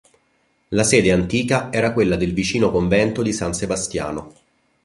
La 0.69 0.83
sede 0.83 1.11
antica 1.11 1.69
era 1.71 1.93
quella 1.93 2.15
del 2.15 2.33
vicino 2.33 2.71
convento 2.71 3.21
di 3.21 3.31
San 3.31 3.53
Sebastiano. 3.53 4.33